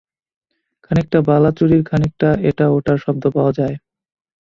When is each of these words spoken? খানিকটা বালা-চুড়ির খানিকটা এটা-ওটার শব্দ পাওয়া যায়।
খানিকটা 0.83 1.19
বালা-চুড়ির 1.27 1.83
খানিকটা 1.85 2.29
এটা-ওটার 2.49 2.97
শব্দ 2.97 3.23
পাওয়া 3.35 3.51
যায়। 3.59 3.75